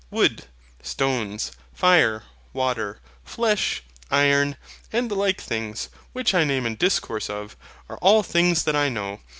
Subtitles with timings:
[0.09, 0.45] Wood,
[0.81, 4.57] stones, fire, water, flesh, iron,
[4.91, 7.55] and the like things, which I name and discourse of,
[7.87, 9.19] are things that I know.